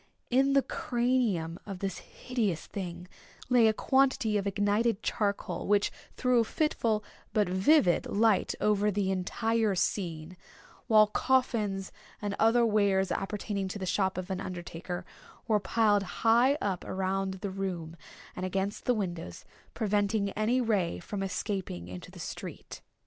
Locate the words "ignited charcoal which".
4.47-5.91